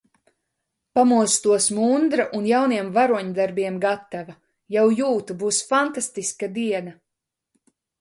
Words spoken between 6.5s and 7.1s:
diena!